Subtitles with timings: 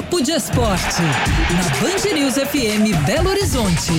[0.00, 3.92] Papo de Esporte, na Band News FM Belo Horizonte.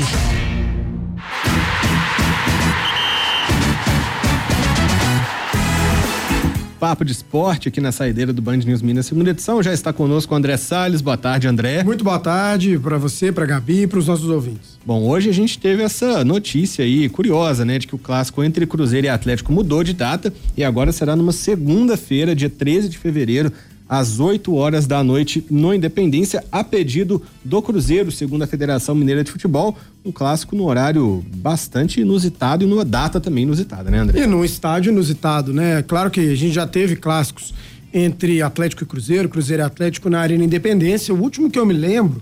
[6.80, 9.62] Papo de Esporte aqui na saideira do Band News Minas, segunda edição.
[9.62, 11.02] Já está conosco o André Salles.
[11.02, 11.84] Boa tarde, André.
[11.84, 14.80] Muito boa tarde para você, para Gabi e para os nossos ouvintes.
[14.84, 18.66] Bom, hoje a gente teve essa notícia aí curiosa, né, de que o clássico entre
[18.66, 23.54] Cruzeiro e Atlético mudou de data e agora será numa segunda-feira, dia 13 de fevereiro,
[23.92, 29.22] às 8 horas da noite no Independência, a pedido do Cruzeiro, segundo a Federação Mineira
[29.22, 29.78] de Futebol.
[30.06, 34.24] Um clássico no horário bastante inusitado e numa data também inusitada, né, André?
[34.24, 35.84] E num estádio inusitado, né?
[35.84, 37.54] Claro que a gente já teve clássicos
[37.94, 41.14] entre Atlético e Cruzeiro, Cruzeiro e Atlético na Arena Independência.
[41.14, 42.22] O último que eu me lembro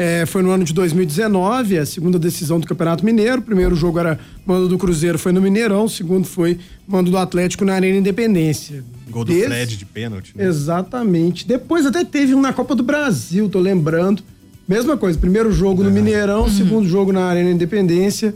[0.00, 3.40] é, foi no ano de 2019, a segunda decisão do Campeonato Mineiro.
[3.40, 4.16] O primeiro jogo era
[4.46, 5.86] mando do Cruzeiro, foi no Mineirão.
[5.86, 8.84] O segundo foi mando do Atlético na Arena Independência.
[9.10, 9.46] Gol do Des...
[9.46, 10.32] Fred de pênalti.
[10.36, 10.44] Né?
[10.46, 11.44] Exatamente.
[11.44, 14.22] Depois até teve um na Copa do Brasil, tô lembrando.
[14.68, 16.48] Mesma coisa, primeiro jogo no Mineirão, uhum.
[16.48, 18.32] segundo jogo na Arena Independência.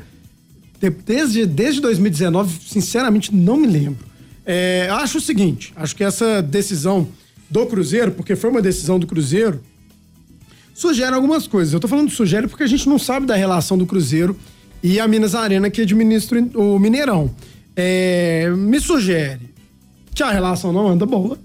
[1.07, 4.05] Desde, desde 2019, sinceramente, não me lembro.
[4.45, 7.07] É, acho o seguinte, acho que essa decisão
[7.49, 9.61] do Cruzeiro, porque foi uma decisão do Cruzeiro,
[10.75, 11.73] sugere algumas coisas.
[11.73, 14.37] Eu tô falando sugere porque a gente não sabe da relação do Cruzeiro
[14.83, 17.31] e a Minas Arena que administra o Mineirão.
[17.77, 19.51] É, me sugere
[20.15, 21.39] que a relação não anda boa,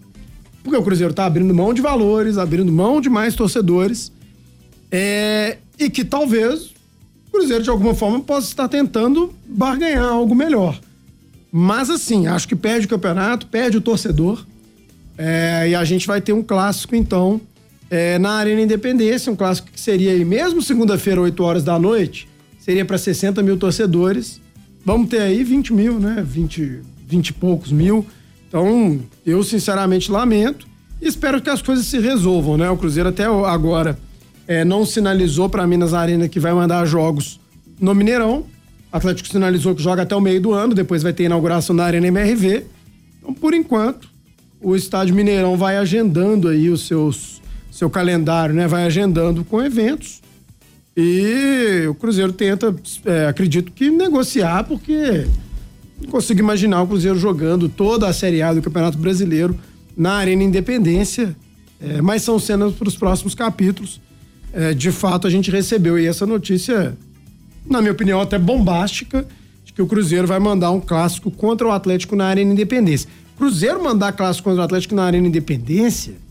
[0.64, 4.12] porque o Cruzeiro tá abrindo mão de valores, abrindo mão de mais torcedores,
[4.92, 6.72] é, e que talvez
[7.28, 10.80] o Cruzeiro de alguma forma possa estar tentando barganhar algo melhor.
[11.52, 14.46] Mas assim, acho que perde o campeonato, perde o torcedor,
[15.18, 17.40] é, e a gente vai ter um clássico então
[17.90, 22.28] é, na Arena Independência, um clássico que seria aí, mesmo segunda-feira, 8 horas da noite,
[22.60, 24.42] seria para 60 mil torcedores.
[24.84, 26.24] Vamos ter aí 20 mil, né?
[26.26, 28.06] 20, 20 e poucos mil.
[28.48, 30.68] Então, eu sinceramente lamento
[31.02, 32.70] e espero que as coisas se resolvam, né?
[32.70, 33.98] O Cruzeiro até agora
[34.48, 37.40] é, não sinalizou para Minas Arena que vai mandar jogos
[37.80, 38.46] no Mineirão.
[38.92, 41.86] O Atlético sinalizou que joga até o meio do ano, depois vai ter inauguração da
[41.86, 42.66] Arena MRV.
[43.20, 44.10] Então, por enquanto,
[44.62, 47.42] o Estádio Mineirão vai agendando aí os seus
[47.78, 48.68] seu calendário, né?
[48.68, 50.20] Vai agendando com eventos.
[50.96, 55.28] E o Cruzeiro tenta, é, acredito que negociar, porque
[56.02, 59.56] não consigo imaginar o Cruzeiro jogando toda a Série A do Campeonato Brasileiro
[59.96, 61.36] na Arena Independência.
[61.80, 64.02] É, mas são cenas para os próximos capítulos.
[64.52, 66.98] É, de fato, a gente recebeu aí essa notícia,
[67.64, 69.24] na minha opinião, até bombástica,
[69.64, 73.08] de que o Cruzeiro vai mandar um clássico contra o Atlético na Arena Independência.
[73.38, 76.26] Cruzeiro mandar clássico contra o Atlético na Arena Independência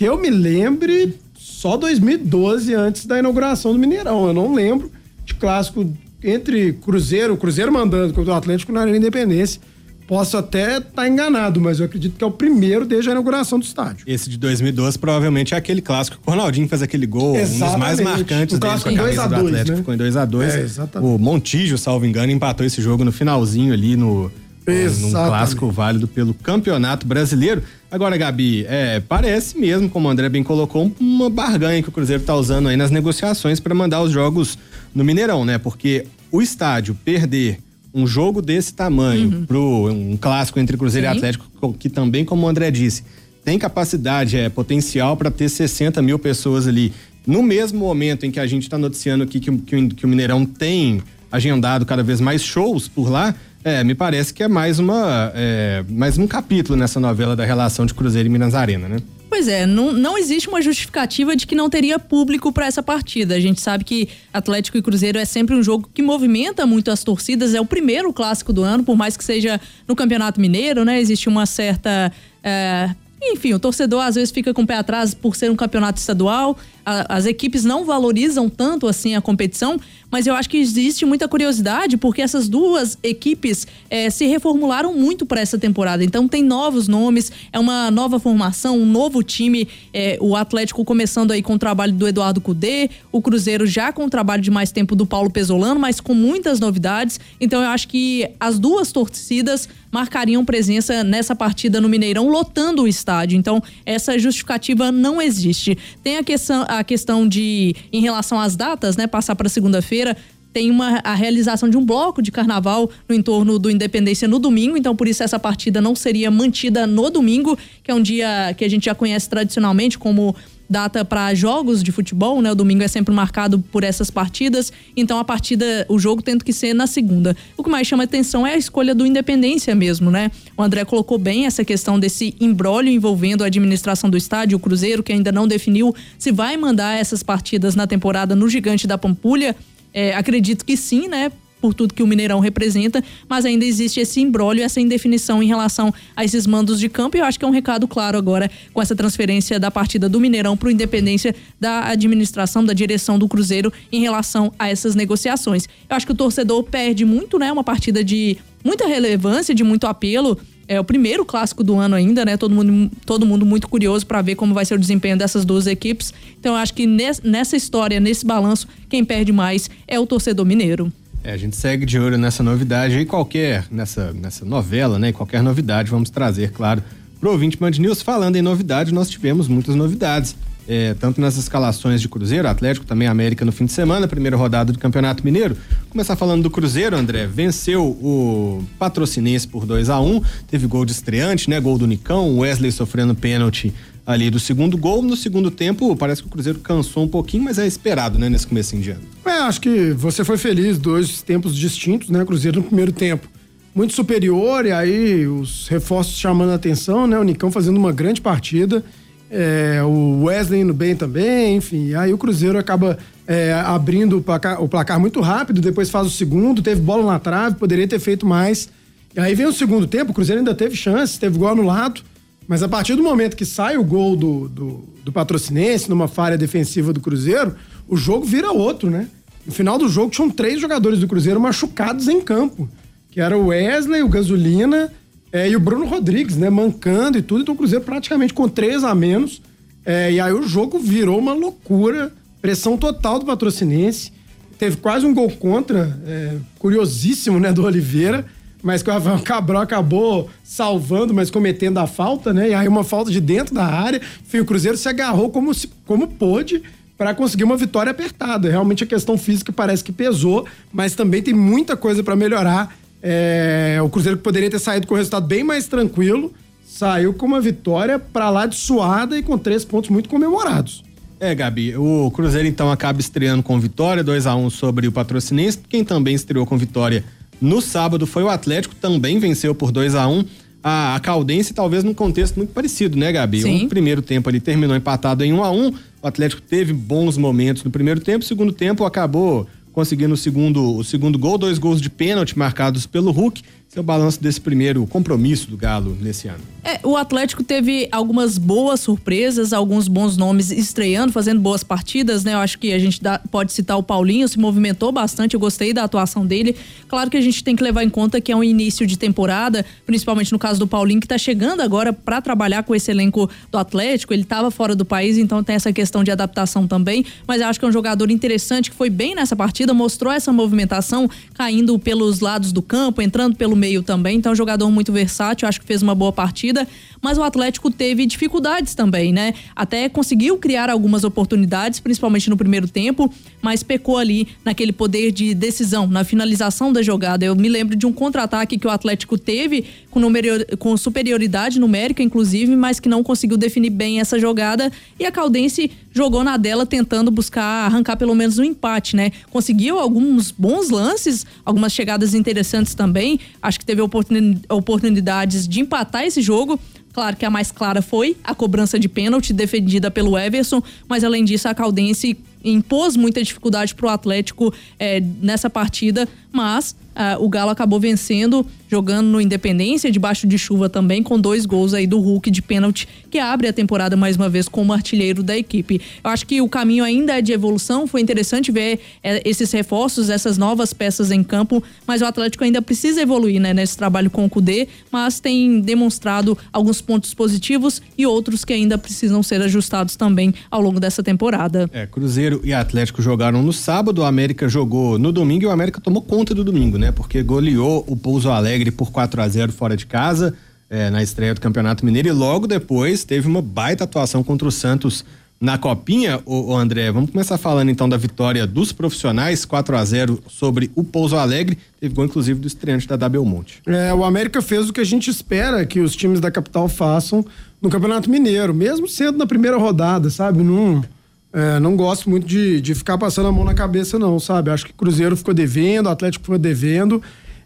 [0.00, 4.28] que eu me lembre, só 2012, antes da inauguração do Mineirão.
[4.28, 4.90] Eu não lembro
[5.26, 5.92] de clássico
[6.24, 9.60] entre Cruzeiro, Cruzeiro mandando contra o Atlético na Arena Independência.
[10.08, 13.58] Posso até estar tá enganado, mas eu acredito que é o primeiro desde a inauguração
[13.58, 14.06] do estádio.
[14.06, 17.62] Esse de 2012 provavelmente é aquele clássico que o Ronaldinho fez aquele gol, exatamente.
[17.62, 19.76] um dos mais marcantes o dele com a camisa do Atlético, né?
[19.76, 20.88] ficou em 2x2.
[20.94, 24.32] É, o Montijo, salvo engano, empatou esse jogo no finalzinho ali no,
[24.66, 25.02] Exatamente.
[25.02, 27.62] num clássico válido pelo Campeonato Brasileiro.
[27.90, 32.22] Agora, Gabi, é, parece mesmo, como o André bem colocou, uma barganha que o Cruzeiro
[32.22, 34.58] está usando aí nas negociações para mandar os jogos
[34.94, 35.58] no Mineirão, né?
[35.58, 37.58] Porque o estádio perder
[37.92, 39.46] um jogo desse tamanho uhum.
[39.46, 41.14] pro um clássico entre Cruzeiro Sim.
[41.14, 43.02] e Atlético, que também, como o André disse,
[43.44, 46.92] tem capacidade, é potencial para ter 60 mil pessoas ali.
[47.26, 50.44] No mesmo momento em que a gente está noticiando aqui que, que, que o Mineirão
[50.44, 53.34] tem agendado cada vez mais shows por lá,
[53.64, 57.84] é, me parece que é mais uma é, mais um capítulo nessa novela da relação
[57.84, 58.98] de Cruzeiro e Minas Arena, né?
[59.28, 63.36] Pois é, não, não existe uma justificativa de que não teria público para essa partida.
[63.36, 67.04] A gente sabe que Atlético e Cruzeiro é sempre um jogo que movimenta muito as
[67.04, 67.54] torcidas.
[67.54, 71.00] É o primeiro clássico do ano, por mais que seja no Campeonato Mineiro, né?
[71.00, 72.12] Existe uma certa.
[72.42, 72.90] É,
[73.22, 76.58] enfim, o torcedor às vezes fica com o pé atrás por ser um campeonato estadual.
[76.90, 79.78] A, as equipes não valorizam tanto assim a competição,
[80.10, 85.24] mas eu acho que existe muita curiosidade porque essas duas equipes é, se reformularam muito
[85.24, 86.02] para essa temporada.
[86.02, 89.68] Então tem novos nomes, é uma nova formação, um novo time.
[89.94, 94.04] É, o Atlético começando aí com o trabalho do Eduardo Cudê, o Cruzeiro já com
[94.04, 97.20] o trabalho de mais tempo do Paulo Pesolano, mas com muitas novidades.
[97.40, 102.88] Então eu acho que as duas torcidas marcariam presença nessa partida no Mineirão, lotando o
[102.88, 103.36] estádio.
[103.36, 105.76] Então essa justificativa não existe.
[106.02, 110.16] Tem a questão, a questão de, em relação às datas, né, passar para segunda-feira
[110.52, 114.76] tem uma, a realização de um bloco de carnaval no entorno do Independência no domingo,
[114.76, 118.64] então por isso essa partida não seria mantida no domingo, que é um dia que
[118.64, 120.34] a gente já conhece tradicionalmente como
[120.70, 122.52] data para jogos de futebol, né?
[122.52, 126.52] O domingo é sempre marcado por essas partidas, então a partida, o jogo tem que
[126.52, 127.36] ser na segunda.
[127.56, 130.30] O que mais chama atenção é a escolha do Independência mesmo, né?
[130.56, 135.02] O André colocou bem essa questão desse embrólio envolvendo a administração do estádio, o Cruzeiro,
[135.02, 139.56] que ainda não definiu se vai mandar essas partidas na temporada no Gigante da Pampulha.
[139.92, 141.32] É, acredito que sim, né?
[141.60, 145.92] Por tudo que o Mineirão representa, mas ainda existe esse embrólio, essa indefinição em relação
[146.16, 147.16] a esses mandos de campo.
[147.16, 150.20] E eu acho que é um recado claro agora com essa transferência da partida do
[150.20, 155.68] Mineirão para o Independência da administração, da direção do Cruzeiro em relação a essas negociações.
[155.88, 157.52] Eu acho que o torcedor perde muito, né?
[157.52, 160.38] Uma partida de muita relevância, de muito apelo.
[160.68, 162.36] É o primeiro clássico do ano ainda, né?
[162.36, 165.66] Todo mundo, todo mundo muito curioso para ver como vai ser o desempenho dessas duas
[165.66, 166.14] equipes.
[166.38, 170.92] Então, eu acho que nessa história, nesse balanço, quem perde mais é o torcedor mineiro.
[171.22, 175.12] É, a gente segue de olho nessa novidade e qualquer, nessa, nessa novela, né?
[175.12, 176.82] Qualquer novidade vamos trazer, claro,
[177.20, 178.00] pro ouvinte Band News.
[178.00, 180.34] Falando em novidade, nós tivemos muitas novidades.
[180.72, 184.72] É, tanto nas escalações de Cruzeiro, Atlético, também América no fim de semana, primeira rodada
[184.72, 185.56] do Campeonato Mineiro.
[185.88, 187.26] Começar falando do Cruzeiro, André.
[187.26, 191.58] Venceu o Patrocinense por 2 a 1 um, teve gol de estreante, né?
[191.58, 193.74] Gol do Nicão, Wesley sofrendo pênalti
[194.06, 195.02] ali do segundo gol.
[195.02, 198.46] No segundo tempo, parece que o Cruzeiro cansou um pouquinho, mas é esperado, né, nesse
[198.46, 199.02] começo de ano.
[199.26, 202.24] É, acho que você foi feliz, dois tempos distintos, né?
[202.24, 203.26] Cruzeiro no primeiro tempo
[203.74, 207.18] muito superior, e aí os reforços chamando a atenção, né?
[207.18, 208.84] O Nicão fazendo uma grande partida,
[209.30, 211.94] é, o Wesley indo bem também, enfim.
[211.94, 216.10] Aí o Cruzeiro acaba é, abrindo o placar, o placar muito rápido, depois faz o
[216.10, 218.68] segundo, teve bola na trave, poderia ter feito mais.
[219.14, 222.02] E aí vem o segundo tempo, o Cruzeiro ainda teve chance, teve gol anulado.
[222.48, 226.36] Mas a partir do momento que sai o gol do, do, do patrocinense, numa falha
[226.36, 227.54] defensiva do Cruzeiro,
[227.86, 229.06] o jogo vira outro, né?
[229.46, 232.68] No final do jogo tinham três jogadores do Cruzeiro machucados em campo.
[233.10, 234.92] Que era o Wesley, o Gasolina
[235.32, 236.50] é, e o Bruno Rodrigues, né?
[236.50, 237.42] Mancando e tudo.
[237.42, 239.40] Então o Cruzeiro praticamente com três a menos.
[239.84, 242.12] É, e aí o jogo virou uma loucura.
[242.40, 244.12] Pressão total do patrocinense.
[244.58, 248.26] Teve quase um gol contra, é, curiosíssimo, né, do Oliveira
[248.62, 252.50] mas que o Rafael Cabral acabou salvando, mas cometendo a falta, né?
[252.50, 254.00] E aí uma falta de dentro da área.
[254.22, 256.62] Enfim, o Cruzeiro se agarrou como, se, como pôde
[256.96, 258.50] para conseguir uma vitória apertada.
[258.50, 262.76] Realmente a questão física parece que pesou, mas também tem muita coisa para melhorar.
[263.02, 266.32] É, o Cruzeiro que poderia ter saído com o resultado bem mais tranquilo,
[266.66, 270.84] saiu com uma vitória para lá de suada e com três pontos muito comemorados.
[271.18, 274.92] É, Gabi, o Cruzeiro então acaba estreando com vitória, 2 a 1 um sobre o
[274.92, 277.04] Patrocinense, quem também estreou com vitória
[277.40, 280.24] no sábado foi o Atlético, também venceu por 2 a 1 um.
[280.62, 283.40] a, a Caldense, talvez num contexto muito parecido, né, Gabi?
[283.42, 283.64] Sim.
[283.64, 285.72] O primeiro tempo ali terminou empatado em 1 um a 1 um.
[286.02, 289.46] O Atlético teve bons momentos no primeiro tempo, segundo tempo acabou
[289.80, 294.20] conseguindo o segundo, o segundo gol, dois gols de pênalti marcados pelo Hulk seu balanço
[294.20, 296.42] desse primeiro compromisso do Galo nesse ano.
[296.64, 302.34] É, o Atlético teve algumas boas surpresas, alguns bons nomes estreando, fazendo boas partidas, né?
[302.34, 305.72] Eu acho que a gente dá, pode citar o Paulinho, se movimentou bastante, eu gostei
[305.72, 306.56] da atuação dele.
[306.88, 309.64] Claro que a gente tem que levar em conta que é um início de temporada,
[309.86, 313.56] principalmente no caso do Paulinho, que tá chegando agora para trabalhar com esse elenco do
[313.56, 314.12] Atlético.
[314.12, 317.04] Ele estava fora do país, então tem essa questão de adaptação também.
[317.26, 320.32] Mas eu acho que é um jogador interessante que foi bem nessa partida, mostrou essa
[320.32, 324.90] movimentação, caindo pelos lados do campo, entrando pelo meio também, então é um jogador muito
[324.90, 326.66] versátil, acho que fez uma boa partida,
[327.02, 329.34] mas o Atlético teve dificuldades também, né?
[329.54, 333.12] Até conseguiu criar algumas oportunidades, principalmente no primeiro tempo,
[333.42, 337.24] mas pecou ali naquele poder de decisão, na finalização da jogada.
[337.24, 340.28] Eu me lembro de um contra-ataque que o Atlético teve com, numero,
[340.58, 345.70] com superioridade numérica, inclusive, mas que não conseguiu definir bem essa jogada e a Caldense
[345.92, 349.10] jogou na dela tentando buscar arrancar pelo menos um empate, né?
[349.30, 353.18] Conseguiu alguns bons lances, algumas chegadas interessantes também.
[353.42, 356.58] Acho que teve oportunidades de empatar esse jogo.
[356.92, 361.24] Claro que a mais clara foi a cobrança de pênalti defendida pelo Everson, mas além
[361.24, 367.28] disso a Caldense impôs muita dificuldade para o Atlético é, nessa partida, mas uh, o
[367.28, 371.98] Galo acabou vencendo, jogando no Independência, debaixo de chuva também, com dois gols aí do
[371.98, 375.80] Hulk de pênalti, que abre a temporada mais uma vez como artilheiro da equipe.
[376.02, 380.08] Eu acho que o caminho ainda é de evolução, foi interessante ver é, esses reforços,
[380.08, 384.24] essas novas peças em campo, mas o Atlético ainda precisa evoluir né, nesse trabalho com
[384.24, 389.96] o Cudê, mas tem demonstrado alguns pontos positivos e outros que ainda precisam ser ajustados
[389.96, 391.68] também ao longo dessa temporada.
[391.72, 395.80] É, Cruzeiro e Atlético jogaram no sábado, o América jogou no domingo e o América
[395.80, 396.92] tomou conta do domingo, né?
[396.92, 400.34] Porque goleou o Pouso Alegre por 4 a 0 fora de casa,
[400.68, 404.52] é, na estreia do Campeonato Mineiro, e logo depois teve uma baita atuação contra o
[404.52, 405.04] Santos
[405.40, 410.22] na Copinha, o, André, vamos começar falando então da vitória dos profissionais, 4 a 0
[410.28, 411.56] sobre o Pouso Alegre.
[411.80, 413.62] Teve gol, inclusive, do estreante da W Monte.
[413.66, 417.24] É, o América fez o que a gente espera que os times da capital façam
[417.60, 420.42] no Campeonato Mineiro, mesmo sendo na primeira rodada, sabe?
[420.42, 420.84] Não,
[421.32, 424.50] é, não gosto muito de, de ficar passando a mão na cabeça, não, sabe?
[424.50, 427.02] Acho que o Cruzeiro ficou devendo, o Atlético ficou devendo.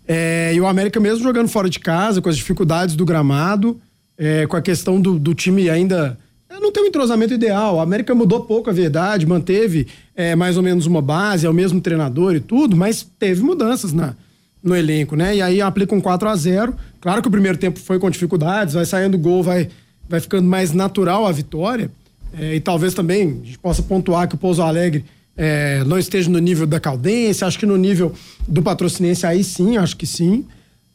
[0.07, 3.81] É, e o América, mesmo jogando fora de casa, com as dificuldades do gramado,
[4.17, 6.19] é, com a questão do, do time ainda
[6.61, 7.81] não tem um entrosamento ideal.
[7.81, 11.55] A América mudou pouco, a verdade, manteve é, mais ou menos uma base, é o
[11.55, 14.15] mesmo treinador e tudo, mas teve mudanças na,
[14.63, 15.37] no elenco, né?
[15.37, 18.75] E aí aplica um 4 a 0 Claro que o primeiro tempo foi com dificuldades,
[18.75, 19.69] vai saindo gol, vai,
[20.09, 21.91] vai ficando mais natural a vitória.
[22.39, 25.05] É, e talvez também a gente possa pontuar que o Pouso Alegre
[25.37, 28.13] é, não esteja no nível da Caldense, acho que no nível
[28.47, 30.45] do Patrocinense aí sim, acho que sim.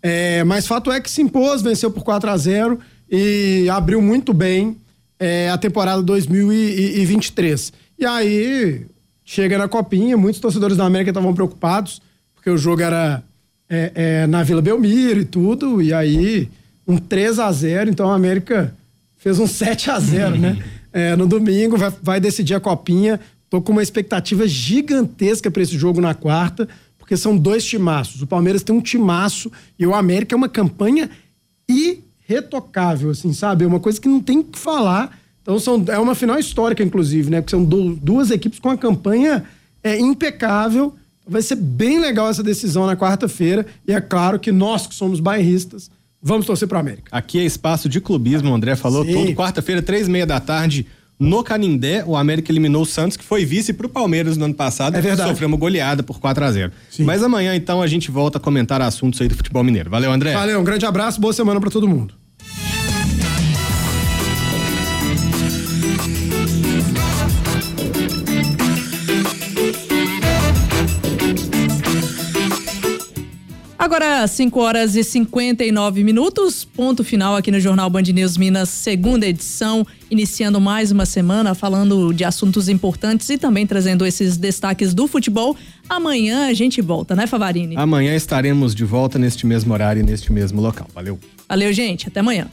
[0.01, 2.79] É, mas fato é que se impôs, venceu por 4 a 0
[3.12, 4.77] e abriu muito bem
[5.19, 7.74] é, a temporada 2023.
[7.98, 8.86] E aí,
[9.25, 12.01] chega na Copinha, muitos torcedores da América estavam preocupados,
[12.34, 13.22] porque o jogo era
[13.69, 16.50] é, é, na Vila Belmiro e tudo, e aí
[16.88, 18.74] um 3 a 0 então a América
[19.17, 20.63] fez um 7 a 0 né?
[20.91, 23.19] É, no domingo vai, vai decidir a Copinha.
[23.50, 26.67] Tô com uma expectativa gigantesca para esse jogo na quarta,
[26.98, 28.22] porque são dois timaços.
[28.22, 31.10] O Palmeiras tem um timaço e o América é uma campanha
[31.67, 33.63] e retocável, assim, sabe?
[33.63, 35.17] É uma coisa que não tem que falar.
[35.41, 37.41] Então são, é uma final histórica, inclusive, né?
[37.41, 39.43] Porque são do, duas equipes com a campanha
[39.84, 40.93] é, impecável.
[41.27, 43.65] Vai ser bem legal essa decisão na quarta-feira.
[43.88, 45.89] E é claro que nós que somos bairristas,
[46.22, 47.10] vamos torcer para América.
[47.12, 49.06] Aqui é espaço de clubismo, o André falou.
[49.06, 49.14] Sim.
[49.14, 50.86] Todo quarta-feira, três e meia da tarde,
[51.20, 54.96] no Canindé, o América eliminou o Santos, que foi vice pro Palmeiras no ano passado.
[54.96, 55.30] É verdade.
[55.30, 57.04] Sofremos goleada por 4 a 0 Sim.
[57.04, 59.90] Mas amanhã, então, a gente volta a comentar assuntos aí do futebol mineiro.
[59.90, 60.34] Valeu, André.
[60.34, 62.14] Valeu, um grande abraço, boa semana para todo mundo.
[73.80, 79.26] Agora, 5 horas e 59 minutos, ponto final aqui no Jornal Band News Minas, segunda
[79.26, 85.08] edição, iniciando mais uma semana falando de assuntos importantes e também trazendo esses destaques do
[85.08, 85.56] futebol.
[85.88, 87.78] Amanhã a gente volta, né, Favarini?
[87.78, 90.88] Amanhã estaremos de volta neste mesmo horário e neste mesmo local.
[90.94, 91.18] Valeu.
[91.48, 92.10] Valeu, gente.
[92.10, 92.50] Até amanhã.